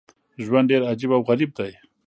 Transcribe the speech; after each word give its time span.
ژوند 0.45 0.69
ډېر 0.71 0.81
عجیب 0.91 1.11
او 1.15 1.21
غریب 1.29 1.51
دی. 1.57 1.71